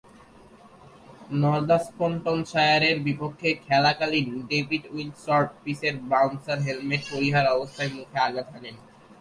নর্দাম্পটনশায়ারের 1.41 2.97
বিপক্ষে 3.07 3.49
খেলাকালীন 3.65 4.27
ডেভিড 4.49 4.83
উইলি’র 4.93 5.21
শর্ট-পিচের 5.25 5.95
বাউন্সার 6.11 6.59
হেলমেট 6.65 7.01
পরিহিত 7.11 7.45
অবস্থায় 7.55 7.91
মুখে 7.95 8.17
আঘাত 8.27 8.47
হানে। 8.53 8.71